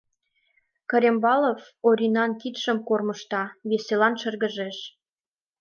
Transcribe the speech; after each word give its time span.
Корембалов 0.89 1.61
Оринан 1.87 2.31
кидшым 2.41 2.77
кормыжта, 2.87 3.43
веселан 3.69 4.13
шыргыжеш. 4.21 4.77